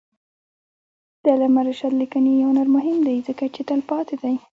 د 1.23 1.25
علامه 1.35 1.61
رشاد 1.67 1.93
لیکنی 2.01 2.33
هنر 2.49 2.67
مهم 2.75 2.97
دی 3.07 3.15
ځکه 3.27 3.43
چې 3.53 3.61
تلپاتې 3.69 4.15
دی. 4.23 4.35